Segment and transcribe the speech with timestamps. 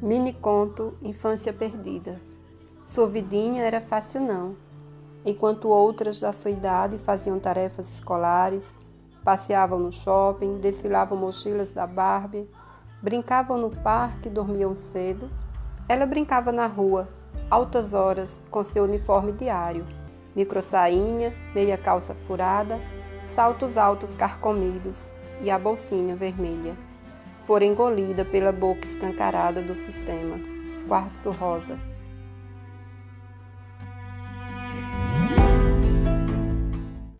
[0.00, 2.20] Mini conto Infância Perdida.
[2.84, 4.54] Sua vidinha era fácil não.
[5.26, 8.72] Enquanto outras da sua idade faziam tarefas escolares,
[9.24, 12.48] passeavam no shopping, desfilavam mochilas da Barbie,
[13.02, 15.28] brincavam no parque, dormiam cedo,
[15.88, 17.08] ela brincava na rua,
[17.50, 19.84] altas horas, com seu uniforme diário,
[20.36, 22.78] microsainha, meia calça furada,
[23.24, 25.08] saltos altos carcomidos
[25.40, 26.86] e a bolsinha vermelha
[27.48, 30.38] fora engolida pela boca escancarada do sistema.
[30.86, 31.78] Quartzo rosa.